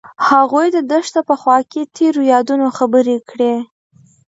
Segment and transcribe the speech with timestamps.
[0.27, 3.55] هغوی د دښته په خوا کې تیرو یادونو خبرې کړې.